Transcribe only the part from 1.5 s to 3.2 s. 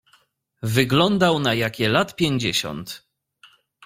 jakie lat pięćdziesiąt."